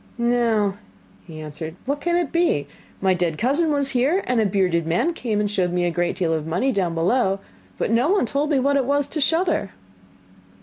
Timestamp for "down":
6.71-6.95